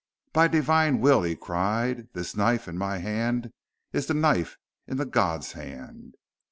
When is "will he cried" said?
0.99-2.07